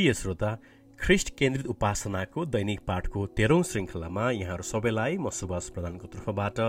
प्रिय 0.00 0.12
श्रोता 0.14 0.50
ख्रिस्ट 0.98 1.30
केन्द्रित 1.38 1.66
उपासनाको 1.66 2.44
दैनिक 2.46 2.80
पाठको 2.86 3.24
तेह्रौं 3.36 3.62
श्रृङ्खलामा 3.62 4.30
यहाँहरू 4.30 4.62
सबैलाई 4.64 5.16
म 5.16 5.30
सुभाष 5.30 5.68
प्रधानको 5.76 6.06
तर्फबाट 6.06 6.60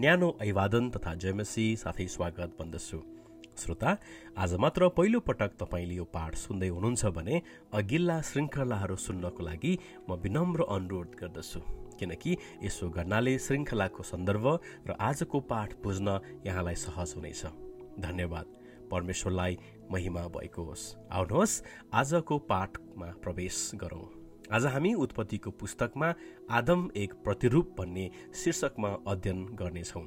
न्यानो 0.00 0.28
अभिवादन 0.36 0.90
तथा 0.92 1.14
जयमसी 1.16 1.64
साथै 1.80 2.06
स्वागत 2.06 2.52
भन्दछु। 2.60 2.98
श्रोता 3.56 3.96
आज 4.36 4.54
मात्र 4.60 4.88
पहिलो 4.98 5.20
पटक 5.24 5.56
तपाईँले 5.56 5.94
यो 5.94 6.04
पाठ 6.12 6.36
सुन्दै 6.36 6.68
हुनुहुन्छ 6.68 7.04
भने 7.16 7.40
अघिल्ला 7.72 8.20
श्रृङ्खलाहरू 8.20 8.96
सुन्नको 9.06 9.42
लागि 9.48 9.72
म 10.10 10.20
विनम्र 10.20 10.68
अनुरोध 10.76 11.16
गर्दछु। 11.22 11.60
किनकि 11.96 12.36
यसो 12.64 12.90
गर्नाले 12.90 13.38
श्रृङ्खलाको 13.38 14.02
सन्दर्भ 14.12 14.46
र 14.88 14.98
आजको 15.00 15.40
पाठ 15.40 15.80
बुझ्न 15.80 16.20
यहाँलाई 16.44 16.76
सहज 16.84 17.16
हुनेछ। 17.16 17.42
धन्यवाद। 18.04 18.46
परमेश्वरलाई 18.90 19.58
महिमा 19.92 20.26
भएको 20.28 20.62
होस् 20.64 20.84
आउनुहोस् 21.12 21.62
आजको 21.94 22.38
पाठमा 22.50 23.06
प्रवेश 23.22 23.70
गरौँ। 23.74 24.06
आज 24.52 24.66
हामी 24.66 24.92
उत्पत्तिको 24.94 25.50
पुस्तकमा 25.50 26.12
आदम 26.50 26.88
एक 26.96 27.12
प्रतिरूप 27.24 27.74
भन्ने 27.78 28.10
शीर्षकमा 28.34 28.88
अध्ययन 29.08 29.44
गर्नेछौँ। 29.56 30.06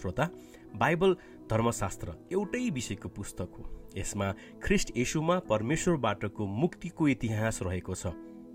श्रोता 0.00 0.28
बाइबल 0.74 1.16
धर्मशास्त्र 1.50 2.14
एउटै 2.32 2.68
विषयको 2.70 3.08
पुस्तक 3.08 3.48
हो। 3.58 3.64
यसमा 3.96 4.30
ख्रिस्ट 4.64 4.96
यशुमा 4.96 5.38
परमेश्वरबाटको 5.48 6.46
मुक्तिको 6.46 7.08
इतिहास 7.08 7.62
रहेको 7.62 7.94
छ। 7.94 8.06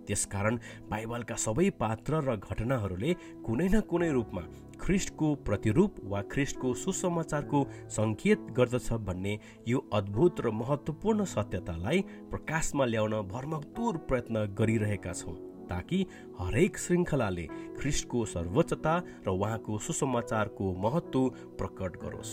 त्यसकारण 0.07 0.55
बाइबलका 0.89 1.35
सबै 1.37 1.69
पात्र 1.79 2.19
र 2.25 2.35
घटनाहरूले 2.37 3.13
कुनै 3.45 3.67
न 3.69 3.81
कुनै 3.85 4.09
रूपमा 4.09 4.41
ख्रिस्टको 4.81 5.33
प्रतिरूप 5.47 5.95
वा 6.11 6.21
ख्रिस्टको 6.31 6.73
सुसमाचारको 6.83 7.65
सङ्केत 7.95 8.47
गर्दछ 8.57 8.91
भन्ने 9.07 9.37
यो 9.67 9.79
अद्भुत 9.93 10.41
र 10.41 10.51
महत्त्वपूर्ण 10.61 11.25
सत्यतालाई 11.35 12.01
प्रकाशमा 12.31 12.85
ल्याउन 12.85 13.21
भरमग्दुर 13.27 13.97
प्रयत्न 14.09 14.45
गरिरहेका 14.59 15.13
छौँ 15.13 15.35
ताकि 15.69 16.05
हरेक 16.39 16.77
श्रृङ्खलाले 16.77 17.45
ख्रिस्टको 17.79 18.25
सर्वोच्चता 18.25 18.93
र 19.25 19.29
उहाँको 19.29 19.77
सुसमाचारको 19.87 20.73
महत्त्व 20.85 21.27
प्रकट 21.59 21.97
गरोस्। 22.03 22.31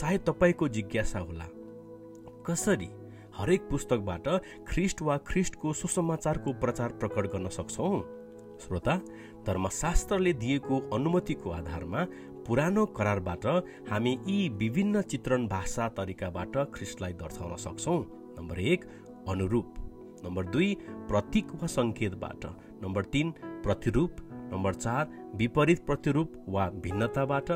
सायद 0.00 0.20
तपाईँको 0.28 0.68
जिज्ञासा 0.68 1.18
होला 1.18 1.46
कसरी 2.46 2.90
हरेक 3.36 3.68
पुस्तकबाट 3.70 4.28
ख्रिस्ट 4.68 5.02
वा 5.02 5.16
ख्रिस्टको 5.28 5.72
सुसमाचारको 5.72 6.52
प्रचार 6.60 6.92
प्रकट 7.00 7.26
गर्न 7.32 7.48
सक्छौँ? 7.48 8.00
श्रोता 8.62 8.96
धर्मशास्त्रले 9.46 10.32
दिएको 10.32 10.78
अनुमतिको 10.94 11.50
आधारमा 11.50 12.04
पुरानो 12.46 12.84
करारबाट 12.86 13.46
हामी 13.90 14.18
यी 14.28 14.48
विभिन्न 14.48 15.02
चित्रण 15.02 15.46
भाषा 15.46 15.88
तरिकाबाट 15.88 16.56
ख्रिस्टलाई 16.74 17.12
दर्शाउन 17.12 17.56
सक्छौँ। 17.56 18.00
नम्बर 18.38 18.60
एक 18.60 18.84
अनुरूप। 19.28 19.74
नम्बर 20.24 20.44
दुई 20.44 20.74
प्रतीक 21.10 21.54
वा 21.54 21.66
सङ्केतबाट। 21.66 22.46
नम्बर 22.82 23.04
तिन 23.04 23.30
प्रतिरूप। 23.64 24.16
नम्बर 24.52 24.74
चार 24.74 25.32
विपरीत 25.36 25.86
प्रतिरूप 25.86 26.32
वा 26.48 26.68
भिन्नताबाट। 26.84 27.50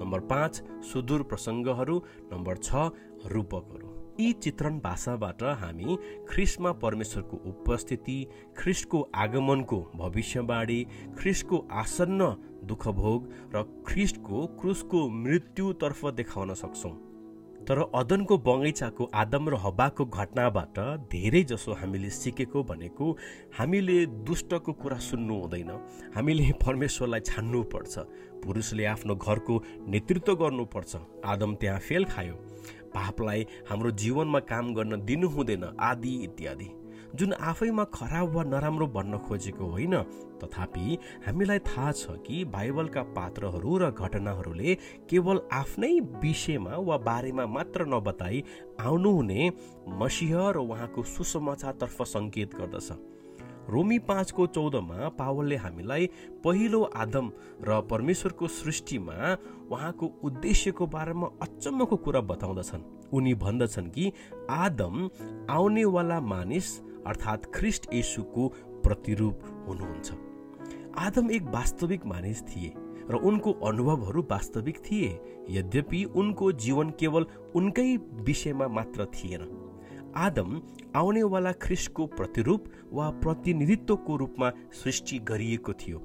नम्बर 0.00 0.20
पाँच 0.32 0.62
सुदूर 0.92 1.22
प्रसङ्गहरू। 1.22 2.02
नम्बर 2.32 2.56
छ 2.56 2.90
रूपकहरू। 3.26 3.99
यी 4.20 4.32
चित्रण 4.42 4.78
भाषाबाट 4.80 5.42
हामी 5.60 5.96
ख्रिस्टमा 6.28 6.72
परमेश्वरको 6.82 7.36
उपस्थिति 7.50 8.18
ख्रिस्टको 8.58 9.00
आगमनको 9.16 9.80
भविष्यवाणी 9.96 10.80
ख्रिस्टको 11.18 11.66
आसन्न 11.82 12.32
दुःखभोग 12.68 13.28
र 13.54 13.62
ख्रिस्टको 13.86 14.46
क्रुसको 14.60 15.08
मृत्युतर्फ 15.08 16.04
देखाउन 16.14 16.54
सक्छौँ। 16.54 16.96
तर 17.60 17.78
अदनको 17.94 18.36
बगैँचाको 18.38 19.04
आदम 19.14 19.48
र 19.48 19.54
हब्बाको 19.64 20.04
घटनाबाट 20.06 20.78
धेरै 21.12 21.42
जसो 21.50 21.72
हामीले 21.72 22.10
सिकेको 22.10 22.62
भनेको 22.64 23.06
हामीले 23.58 23.98
दुष्टको 24.28 24.72
कुरा 24.72 24.98
सुन्नु 24.98 25.34
हुँदैन। 25.40 25.70
हामीले 26.16 26.52
परमेश्वरलाई 26.64 27.20
छान्नुपर्छ। 27.20 27.94
पुरुषले 28.44 28.84
आफ्नो 28.84 29.14
घरको 29.16 29.54
नेतृत्व 29.88 30.34
गर्नुपर्छ। 30.34 30.96
आदम 31.24 31.54
त्यहाँ 31.60 31.80
फेल 31.80 32.04
खायो। 32.04 32.36
पापलाई 32.94 33.46
हाम्रो 33.70 33.90
जीवनमा 34.02 34.40
काम 34.50 34.74
गर्न 34.74 35.04
दिनु 35.04 35.28
हुँदैन 35.28 35.64
आदि 35.80 36.14
इत्यादि। 36.24 36.68
जुन 37.14 37.32
आफैमा 37.32 37.84
खराब 37.90 38.34
वा 38.34 38.42
नराम्रो 38.44 38.86
भन्न 38.86 39.18
खोजेको 39.18 39.64
होइन 39.66 39.94
तथापि 40.38 40.98
हामीलाई 41.26 41.58
थाहा 41.58 41.92
छ 41.92 42.14
कि 42.26 42.44
बाइबलका 42.54 43.02
पात्रहरू 43.16 43.76
र 43.78 43.90
घटनाहरूले 43.90 44.74
केवल 45.10 45.40
आफ्नै 45.52 45.92
विषयमा 46.22 46.76
वा 46.78 46.96
बारेमा 47.08 47.46
मात्र 47.46 47.86
नबताई 47.86 48.42
आउनुहुने 48.80 49.50
मसिह 50.00 50.34
र 50.50 50.56
उहाँको 50.62 51.02
सुसमाचारतर्फ 51.02 52.02
सङ्केत 52.06 52.54
गर्दछ। 52.54 52.88
रोमी 53.70 53.98
पाँचको 53.98 54.46
चौधमा 54.46 55.08
पावलले 55.18 55.56
हामीलाई 55.56 56.06
पहिलो 56.44 56.82
आदम 56.82 57.30
र 57.62 57.80
परमेश्वरको 57.90 58.48
सृष्टिमा 58.48 59.36
उहाँको 59.70 60.06
उद्देश्यको 60.24 60.86
बारेमा 60.86 61.26
अचम्मको 61.42 61.96
कुरा 61.96 62.20
बताउँदछन्। 62.20 62.82
उनी 63.12 63.34
भन्दछन् 63.34 63.90
कि 63.90 64.12
आदम 64.50 65.08
आउनेवाला 65.50 66.20
मानिस 66.20 66.78
अर्थात् 67.06 67.46
ख्रिस्ट 67.54 67.94
यशुको 67.94 68.48
प्रतिरूप 68.84 69.42
हुनुहुन्छ। 69.68 70.12
आदम 70.98 71.30
एक 71.30 71.42
वास्तविक 71.50 72.06
मानिस 72.06 72.42
थिए 72.42 72.72
र 73.10 73.16
उनको 73.16 73.52
अनुभवहरू 73.66 74.22
वास्तविक 74.30 74.78
थिए। 74.80 75.08
यद्यपि 75.50 76.04
उनको 76.04 76.52
जीवन 76.52 76.90
केवल 76.90 77.26
उनकै 77.54 77.96
विषयमा 78.26 78.68
मात्र 78.68 79.04
थिएन। 79.14 79.42
आदम 80.16 80.60
आउनेवाला 80.96 81.52
ख्रिस्टको 81.52 82.06
प्रतिरूप 82.06 82.64
वा 82.92 83.10
प्रतिनिधित्वको 83.22 84.16
रूपमा 84.16 84.50
सृष्टि 84.72 85.18
गरिएको 85.18 85.72
थियो। 85.72 85.98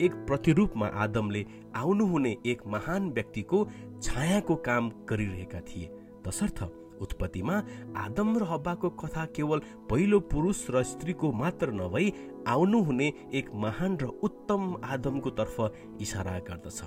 एक 0.00 0.12
प्रतिरूपमा 0.26 0.86
आदमले 0.86 1.44
आउनुहुने 1.76 2.36
एक 2.46 2.66
महान 2.66 3.10
व्यक्तिको 3.10 3.66
छायाको 4.02 4.54
काम 4.56 4.90
गरिरहेका 5.10 5.60
थिए। 5.60 5.90
तसर्थ 6.26 6.62
उत्पत्तिमा 7.00 7.54
आदम 7.96 8.36
र 8.38 8.44
हब्बाको 8.44 8.90
कथा 8.90 9.24
केवल 9.36 9.58
पहिलो 9.90 10.20
पुरुष 10.20 10.70
र 10.70 10.82
स्त्रीको 10.82 11.32
मात्र 11.32 11.72
नभई 11.72 12.12
आउनुहुने 12.48 13.12
एक 13.34 13.50
महान 13.54 13.96
र 14.02 14.06
उत्तम 14.22 14.74
आदमको 14.84 15.30
तर्फ 15.30 15.56
इसारा 16.00 16.38
गर्दछ। 16.38 16.82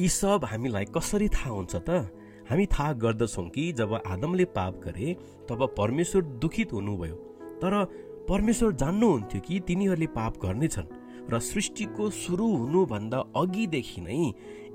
यी 0.00 0.08
सब 0.08 0.44
हामीलाई 0.44 0.84
कसरी 0.94 1.28
थाहा 1.28 1.50
हुन्छ 1.50 1.76
त? 1.76 2.10
हामी 2.50 2.66
थाहा 2.66 2.92
गर्दछौँ 2.92 3.48
कि 3.48 3.72
जब 3.72 3.94
आदमले 4.06 4.44
पाप 4.44 4.80
गरे 4.84 5.16
तब 5.48 5.66
परमेश्वर 5.78 6.22
दुखित 6.42 6.72
हुनुभयो। 6.72 7.14
तर 7.62 7.84
परमेश्वर 8.28 8.72
जान्नुहुन्थ्यो 8.72 9.40
कि 9.40 9.60
तिनीहरूले 9.60 10.06
पाप 10.16 10.38
गर्नेछन् 10.42 10.94
र 11.32 11.38
सृष्टिको 11.40 12.08
सुरु 12.10 12.46
हुनुभन्दा 12.56 13.18
अघिदेखि 13.36 14.00
नै 14.00 14.32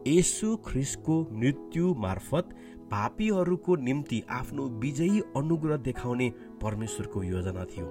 यसु 0.08 0.56
ख्रिसको 0.66 1.16
मृत्यु 1.32 1.94
मार्फत 1.98 2.50
पापीहरूको 2.92 3.76
निम्ति 3.76 4.24
आफ्नो 4.30 4.64
विजयी 4.80 5.22
अनुग्रह 5.38 5.78
देखाउने 5.78 6.30
परमेश्वरको 6.62 7.24
योजना 7.24 7.66
थियो। 7.66 7.88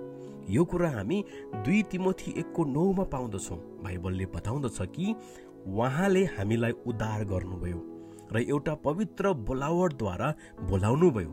यो 0.51 0.65
कुरा 0.65 0.91
हामी 0.91 1.25
दुई 1.57 1.83
तिमोथी 1.83 2.35
एकको 2.39 2.65
नौमा 2.65 3.05
पाउँदछौँ। 3.05 3.59
बाइबलले 3.83 4.27
बताउँदछ 4.27 4.79
कि 4.95 5.15
उहाँले 5.67 6.25
हामीलाई 6.37 6.73
उद्धार 6.87 7.25
गर्नुभयो। 7.25 7.92
र 8.33 8.41
एउटा 8.49 8.75
पवित्र 8.85 9.33
बोलावटद्वारा 9.49 10.29
बोलाउनुभयो। 10.71 11.33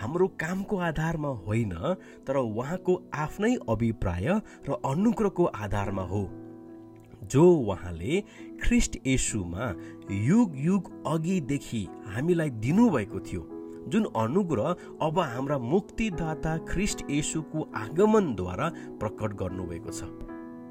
हाम्रो 0.00 0.26
कामको 0.40 0.76
आधारमा 0.80 1.28
होइन 1.46 1.72
तर 2.26 2.36
उहाँको 2.36 2.94
आफ्नै 3.14 3.54
अभिप्राय 3.68 4.28
र 4.68 4.80
अनुग्रहको 4.84 5.44
आधारमा 5.44 6.02
हो। 6.02 6.22
जो 7.24 7.44
उहाँले 7.44 8.20
ख्रिस्ट 8.62 8.96
यसुमा 9.06 9.64
युग 10.10 10.52
युग 10.56 10.90
अघिदेखि 11.06 11.86
हामीलाई 12.06 12.50
दिनुभएको 12.64 13.20
थियो 13.20 13.42
जुन 13.88 14.04
अनुग्रह 14.16 14.68
अब 15.02 15.18
हाम्रा 15.18 15.58
मुक्तिदाता 15.58 16.56
ख्रिस्ट 16.68 17.04
यसुको 17.10 17.68
आगमनद्वारा 17.76 18.68
प्रकट 19.00 19.34
गर्नुभएको 19.34 19.90
छ। 19.90 20.10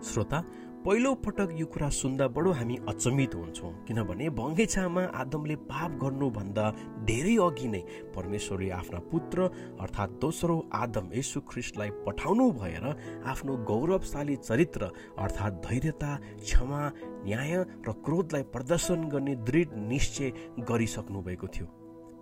श्रोता 0.06 0.40
पहिलो 0.88 1.14
पटक 1.20 1.50
यो 1.52 1.66
कुरा 1.68 1.88
सुन्दा 1.92 2.28
बडो 2.32 2.52
हामी 2.56 2.76
अचम्मित 2.88 3.34
हुन्छौँ। 3.36 3.72
किनभने 3.88 4.30
बङ्गैछामा 4.40 5.02
आदमले 5.20 5.56
पाप 5.68 5.92
गर्नुभन्दा 6.04 6.66
धेरै 7.04 7.36
अघि 7.44 7.68
नै 7.68 7.82
परमेश्वरले 8.16 8.70
आफ्ना 8.72 9.00
पुत्र 9.12 9.50
अर्थात् 9.84 10.16
दोस्रो 10.24 10.56
आदम 10.74 11.12
यशु 11.14 11.42
ख्रिस्टलाई 11.44 11.90
पठाउनु 12.08 12.46
भएर 12.56 12.86
आफ्नो 13.28 13.58
गौरवशाली 13.68 14.36
चरित्र 14.48 14.92
अर्थात् 15.20 15.60
धैर्यता 15.68 16.12
क्षमा 16.40 16.82
न्याय 17.28 17.54
र 17.84 17.92
क्रोधलाई 18.08 18.44
प्रदर्शन 18.56 19.04
गर्ने 19.12 19.36
दृढ 19.44 19.76
निश्चय 19.92 20.32
गरिसक्नु 20.72 21.22
भएको 21.28 21.48
थियो। 21.52 21.68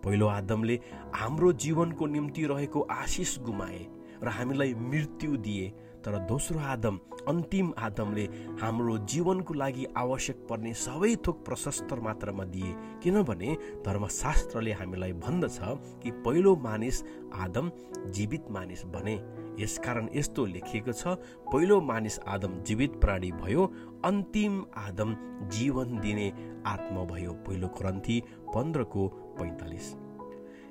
पहिलो 0.02 0.28
आदमले 0.42 0.80
हाम्रो 1.14 1.54
जीवनको 1.62 2.06
निम्ति 2.18 2.46
रहेको 2.50 2.82
आशिष 2.82 3.40
गुमाए 3.46 3.86
र 4.24 4.30
हामीलाई 4.32 4.74
मृत्यु 4.74 5.38
दिए। 5.38 5.74
तर 6.06 6.18
दोस्रो 6.30 6.60
आदम 6.62 7.00
अन्तिम 7.28 7.74
आदमले 7.80 8.24
हाम्रो 8.62 8.98
जीवनको 9.10 9.54
लागि 9.54 9.86
आवश्यक 9.98 10.46
पर्ने 10.50 10.74
सबै 10.76 11.16
थोक 11.28 11.44
प्रशस्त 11.46 11.94
मात्रामा 12.00 12.44
दिए। 12.46 12.74
किनभने 13.04 13.56
धर्मशास्त्रले 13.86 14.72
हामीलाई 14.72 15.14
भन्दछ 15.24 15.58
कि 16.04 16.12
पहिलो 16.26 16.56
मानिस 16.64 17.04
आदम 17.36 17.72
जीवित 18.14 18.52
मानिस 18.52 18.86
बने। 18.94 19.16
यसकारण 19.60 20.10
यस्तो 20.16 20.46
लेखिएको 20.46 20.94
छ 20.94 21.18
पहिलो 21.50 21.82
मानिस 21.82 22.20
आदम 22.28 22.62
जीवित 22.62 23.02
प्राणी 23.02 23.32
भयो 23.34 23.66
अन्तिम 24.06 24.64
आदम 24.78 25.16
जीवन 25.50 26.00
दिने 26.00 26.32
आत्मा 26.68 27.04
भयो। 27.06 27.32
पहिलो 27.48 27.68
क्रन्थी 27.78 28.22
पन्ध्रको 28.54 29.08
पैँतालिस। 29.40 29.94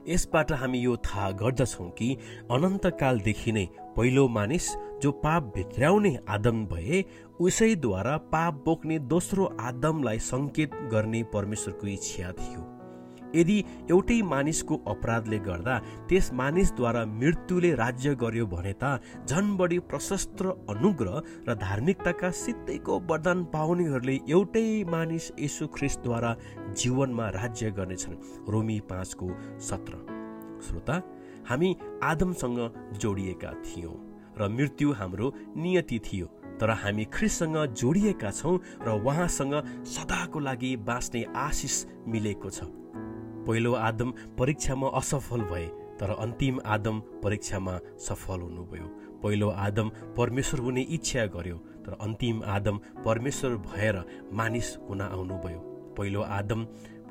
यसबाट 0.09 0.53
हामी 0.53 0.79
यो 0.79 0.97
थाहा 1.05 1.31
गर्दछौँ 1.41 1.91
कि 1.91 2.15
अनन्तकालदेखि 2.53 3.53
नै 3.53 3.67
पहिलो 3.97 4.29
मानिस 4.29 4.67
जो 5.03 5.13
पाप 5.13 5.53
भित्र्याउने 5.55 6.19
आदम 6.29 6.65
भए 6.67 7.05
उसैद्वारा 7.41 8.17
पाप 8.33 8.63
बोक्ने 8.65 8.99
दोस्रो 8.99 9.45
आदमलाई 9.61 10.19
सङ्केत 10.19 10.75
गर्ने 10.93 11.23
परमेश्वरको 11.33 11.87
इच्छा 11.87 12.33
थियो। 12.33 12.71
यदि 13.35 13.65
एउटै 13.91 14.21
मानिसको 14.23 14.77
अपराधले 14.87 15.39
गर्दा 15.39 15.79
त्यस 16.09 16.33
मानिसद्वारा 16.33 17.05
मृत्युले 17.05 17.75
राज्य 17.75 18.15
गर्यो 18.15 18.47
भने 18.47 18.75
त 18.83 19.01
झन 19.27 19.57
बढी 19.57 19.79
प्रशस्त 19.91 20.43
अनुग्रह 20.71 21.23
र 21.49 21.55
धार्मिकताका 21.55 22.31
सित्तैको 22.31 23.01
वरदान 23.11 23.45
पाउनेहरूले 23.45 24.17
एउटै 24.31 24.85
मानिस 24.85 25.31
यशु 25.41 25.67
ख्रिस्टद्वारा 25.67 26.37
जीवनमा 26.79 27.29
राज्य 27.29 27.71
गर्नेछन्। 27.71 28.23
रोमी 28.49 28.81
पाँचको 28.81 29.29
सत्र। 29.61 29.93
श्रोता 30.63 31.03
हामी 31.49 31.77
आदमसँग 32.03 32.59
जोडिएका 33.03 33.53
थियौँ। 33.67 34.14
र 34.39 34.49
मृत्यु 34.49 34.93
हाम्रो 34.93 35.33
नियति 35.57 35.99
थियो। 35.99 36.27
तर 36.61 36.71
हामी 36.71 37.05
ख्रिससँग 37.13 37.57
जोडिएका 37.75 38.31
छौँ 38.31 38.59
र 38.83 38.91
उहाँसँग 38.97 39.55
सदाको 39.85 40.39
लागि 40.41 40.77
बाँच्ने 40.87 41.25
आशिष 41.37 41.85
मिलेको 42.09 42.51
छ। 42.51 42.71
पहिलो 43.47 43.73
आदम 43.75 44.11
परीक्षामा 44.39 44.89
असफल 44.99 45.41
भए 45.51 45.67
तर 46.01 46.11
अन्तिम 46.15 46.61
आदम 46.67 47.01
परीक्षामा 47.23 47.79
सफल 47.99 48.41
हुनुभयो। 48.41 48.87
पहिलो 49.23 49.49
आदम 49.49 49.89
परमेश्वर 50.17 50.61
हुने 50.61 50.83
इच्छा 50.97 51.27
गर्यो 51.27 51.57
तर 51.85 51.93
अन्तिम 52.01 52.43
आदम 52.47 52.79
परमेश्वर 53.05 53.57
भएर 53.67 53.97
मानिस 54.33 54.77
हुन 54.89 55.01
आउनुभयो। 55.01 55.61
पहिलो 55.99 56.23
आदम 56.39 56.67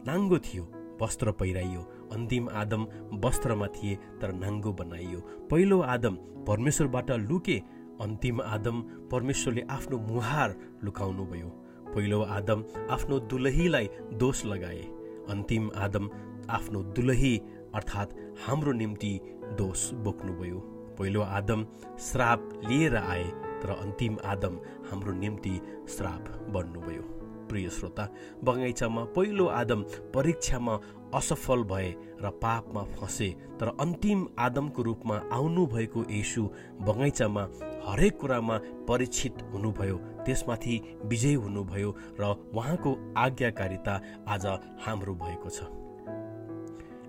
नाङ्गो 0.07 0.37
थियो 0.39 0.63
वस्त्र 1.01 1.31
पहिराइयो 1.31 1.81
अन्तिम 2.13 2.49
आदम 2.61 2.85
वस्त्रमा 3.23 3.67
थिए 3.75 3.95
तर 4.21 4.31
नाङ्गो 4.33 4.71
बनाइयो। 4.73 5.19
पहिलो 5.51 5.79
आदम 5.93 6.15
परमेश्वरबाट 6.47 7.11
लुके 7.29 7.57
अन्तिम 8.01 8.41
आदम 8.41 8.81
परमेश्वरले 9.11 9.61
आफ्नो 9.69 9.97
मुहार 10.09 10.55
लुकाउनुभयो। 10.83 11.49
पहिलो 11.95 12.21
आदम 12.37 12.63
आफ्नो 12.89 13.19
दुलहीलाई 13.31 13.89
दोष 14.19 14.45
लगाए 14.45 14.83
अन्तिम 15.29 15.69
आदम 15.77 16.09
आफ्नो 16.49 16.81
दुलही 16.95 17.37
अर्थात् 17.75 18.13
हाम्रो 18.45 18.71
निम्ति 18.73 19.19
दोष 19.57 19.91
बोक्नुभयो। 20.03 20.59
पहिलो 20.99 21.21
आदम 21.21 21.65
श्राप 22.01 22.49
लिएर 22.65 22.95
आए 22.97 23.23
तर 23.61 23.69
अन्तिम 23.71 24.17
आदम 24.25 24.59
हाम्रो 24.91 25.13
निम्ति 25.13 25.59
श्राप 25.89 26.27
बन्नुभयो। 26.49 27.01
प्रिय 27.49 27.69
श्रोता 27.69 28.07
बगैँचामा 28.43 29.03
पहिलो 29.15 29.45
आदम 29.53 29.81
परीक्षामा 30.13 30.75
असफल 31.13 31.63
भए 31.63 31.89
र 32.21 32.29
पापमा 32.41 32.83
फसे 32.95 33.29
तर 33.59 33.67
अन्तिम 33.79 34.25
आदमको 34.39 34.81
रूपमा 34.83 35.15
आउनुभएको 35.31 36.03
येसु 36.09 36.43
बगैँचामा 36.81 37.43
हरेक 37.87 38.17
कुरामा 38.17 38.57
परीक्षित 38.87 39.41
हुनुभयो 39.53 39.97
त्यसमाथि 40.25 40.79
विजय 41.05 41.33
हुनुभयो 41.35 41.89
र 42.19 42.23
उहाँको 42.55 42.91
आज्ञाकारिता 43.17 44.01
आज 44.27 44.45
हाम्रो 44.85 45.13
भएको 45.15 45.49
छ। 45.49 45.69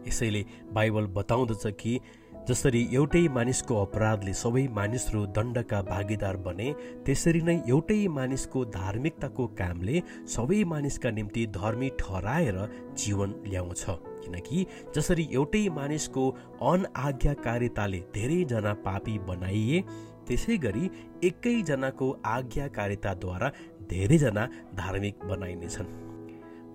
यसैले 0.09 0.45
बाइबल 0.73 1.07
बताउँदछ 1.17 1.67
कि 1.81 2.01
जसरी 2.49 2.81
एउटै 2.93 3.21
मानिसको 3.35 3.77
अपराधले 3.83 4.33
सबै 4.39 4.63
मानिसहरू 4.79 5.21
दण्डका 5.37 5.79
भागीदार 5.85 6.37
बने 6.47 6.67
त्यसरी 7.07 7.41
नै 7.49 7.55
एउटै 7.71 7.97
मानिसको 8.17 8.65
धार्मिकताको 8.75 9.47
कामले 9.61 10.03
सबै 10.35 10.59
मानिसका 10.73 11.11
निम्ति 11.19 11.47
धर्मी 11.57 11.89
ठहराएर 12.03 12.59
जीवन 13.05 13.35
ल्याउँछ। 13.49 13.85
किनकि 14.25 14.67
जसरी 14.97 15.29
एउटै 15.33 15.65
मानिसको 15.81 16.29
अनआज्ञाकारिताले 16.73 18.05
धेरैजना 18.15 18.75
पापी 18.87 19.19
बनाइए 19.33 19.83
त्यसै 20.29 20.57
गरी 20.69 20.85
एकैजनाको 21.25 22.15
आज्ञाकारिताद्वारा 22.37 23.53
धेरैजना 23.91 24.51
धार्मिक 24.77 25.31
बनाइनेछन्। 25.31 25.95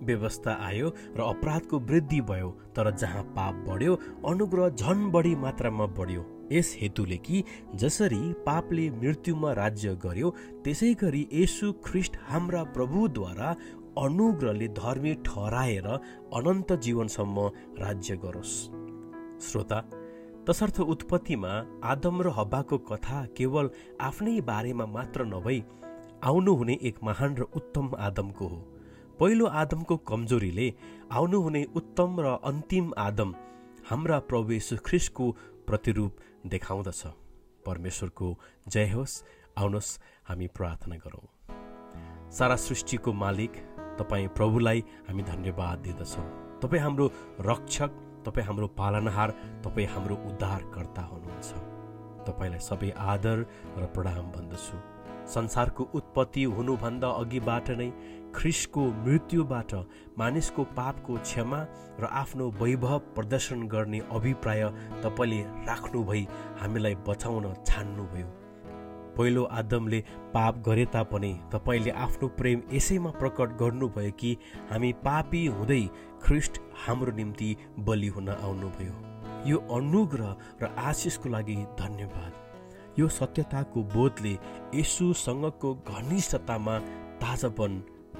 व्यवस्था 0.02 0.52
आयो 0.66 0.88
र 1.16 1.20
अपराधको 1.22 1.78
वृद्धि 1.80 2.20
भयो 2.30 2.50
तर 2.76 2.90
जहाँ 2.96 3.22
पाप 3.36 3.64
बढ्यो 3.68 3.94
अनुग्रह 4.28 4.68
झन 4.70 5.10
बढी 5.10 5.34
मात्रामा 5.36 5.86
बढ्यो। 5.98 6.24
यस 6.52 6.76
हेतुले 6.80 7.16
कि 7.16 7.42
जसरी 7.74 8.22
पापले 8.46 8.88
मृत्युमा 8.92 9.52
राज्य 9.52 9.94
गर्यो 10.02 10.30
त्यसै 10.64 10.92
गरी 11.02 11.26
यसु 11.32 11.72
ख्रिस्ट 11.84 12.16
हाम्रा 12.28 12.62
प्रभुद्वारा 12.74 13.50
अनुग्रहले 13.98 14.68
धर्मी 14.74 15.14
ठहराएर 15.26 15.86
अनन्त 15.86 16.72
जीवनसम्म 16.82 17.46
राज्य 17.78 18.16
गरोस्। 18.16 18.56
श्रोता 19.42 19.80
तसर्थ 20.48 20.80
उत्पत्तिमा 20.82 21.52
आदम 21.84 22.22
र 22.22 22.32
हब्बाको 22.36 22.78
कथा 22.90 23.24
केवल 23.36 23.70
आफ्नै 24.00 24.40
बारेमा 24.42 24.86
मात्र 24.86 25.24
नभई 25.26 25.62
आउनुहुने 26.24 26.78
एक 26.82 26.96
महान 27.04 27.36
र 27.36 27.46
उत्तम 27.56 27.90
आदमको 27.98 28.46
हो। 28.46 28.60
पहिलो 29.20 29.46
आदमको 29.46 29.96
कमजोरीले 30.08 30.66
आउनुहुने 31.12 31.62
उत्तम 31.76 32.20
र 32.20 32.26
अन्तिम 32.44 32.92
आदम 32.98 33.34
हाम्रा 33.90 34.18
प्रभु 34.30 34.58
ख्रिसको 34.86 35.24
प्रतिरूप 35.68 36.12
देखाउँदछ। 36.46 37.02
परमेश्वरको 37.66 38.28
जय 38.68 38.88
होस्। 38.90 39.22
आउनुहोस् 39.58 39.90
हामी 40.28 40.46
प्रार्थना 40.56 40.96
गरौँ। 40.96 41.26
सारा 42.32 42.56
सृष्टिको 42.56 43.12
मालिक 43.12 43.52
तपाईँ 43.98 44.28
प्रभुलाई 44.28 44.80
हामी 45.08 45.22
धन्यवाद 45.22 45.78
दिँदछौँ। 45.78 46.24
तपाईँ 46.62 46.82
हाम्रो 46.82 47.06
रक्षक 47.40 47.90
तपाईँ 48.24 48.46
हाम्रो 48.46 48.66
पालनहार 48.80 49.30
तपाईँ 49.64 49.86
हाम्रो 49.86 50.16
उद्धारकर्ता 50.30 51.02
हुनुहुन्छ। 51.02 51.50
तपाईँलाई 52.24 52.60
सबै 52.60 52.90
आदर 53.12 53.38
र 53.76 53.86
प्रणाम 53.94 54.32
भन्दछु। 54.32 54.76
संसारको 55.28 55.84
उत्पत्ति 55.94 56.42
हुनुभन्दा 56.56 57.08
अघिबाट 57.20 57.70
नै 57.70 57.90
ख्रिसको 58.34 58.82
मृत्युबाट 59.04 59.74
मानिसको 60.18 60.64
पापको 60.76 61.16
क्षमा 61.18 61.60
र 62.00 62.08
आफ्नो 62.12 62.50
वैभव 62.60 62.98
प्रदर्शन 63.16 63.66
गर्ने 63.68 64.00
अभिप्राय 64.12 64.62
तपाईँले 65.02 65.40
राख्नु 65.66 66.04
भई 66.04 66.26
हामीलाई 66.60 66.94
बचाउन 67.08 67.52
छान्नुभयो। 67.66 68.26
पहिलो 69.16 69.42
आदमले 69.52 70.00
पाप 70.34 70.62
गरे 70.66 70.84
तापनि 70.94 71.32
तपाईँले 71.52 71.90
आफ्नो 72.04 72.28
प्रेम 72.38 72.62
यसैमा 72.72 73.10
प्रकट 73.20 73.56
गर्नुभयो 73.58 74.12
कि 74.20 74.36
हामी 74.70 74.92
पापी 75.04 75.46
हुँदै 75.48 75.82
ख्रिस्ट 76.24 76.60
हाम्रो 76.86 77.12
निम्ति 77.16 77.56
बलि 77.78 78.08
हुन 78.08 78.28
आउनुभयो। 78.30 78.94
यो 79.46 79.58
अनुग्रह 79.76 80.36
र 80.62 80.74
आशिषको 80.78 81.28
लागि 81.28 81.56
धन्यवाद। 81.80 82.32
यो 82.98 83.08
सत्यताको 83.10 83.82
बोधले 83.94 84.34
यसुसँगको 84.74 85.74
घनिष्ठतामा 85.88 86.78
ताजापन 87.22 87.72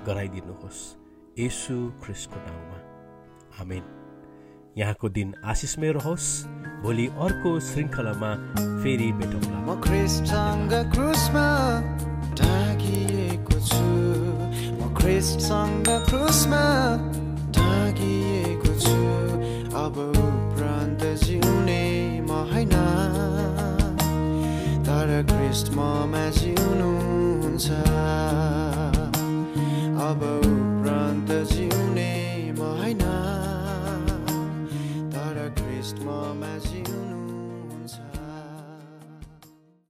गराइदिनुहोस्। 0.06 0.96
यसु 1.38 1.92
ख्रिस्टको 2.04 2.36
नाउँमा। 2.36 2.78
आमेन। 3.60 3.82
यहाँको 4.78 5.08
दिन 5.08 5.34
आशिषमय 5.44 5.92
रहोस्। 5.92 6.46
भोलि 6.82 7.06
अर्को 7.06 7.60
श्रृङ्खलामा 7.60 8.34
फेरि 8.82 9.12
भेटौँला। 9.12 9.58
म 9.58 9.80
ख्रिस्टसँग 9.80 10.92
क्रुसमा 10.92 11.46
ढाकिएको 12.34 13.60
छु। 13.66 13.84
म 14.80 14.94
ख्रिस्टसँग 14.94 15.88
क्रुसमा 15.88 16.64
ढाकिएको 17.50 18.72
छु। 18.80 18.96
अब 19.76 19.98
उपरान्त 19.98 21.24
जिउने 21.24 22.20
म 22.20 22.30
होइन। 22.30 22.74
तर 24.82 25.26
ख्रिस्ट 25.30 25.72
ममा 25.72 26.30
जिउनुहुन्छ। 26.30 27.68
trouble. 30.14 30.59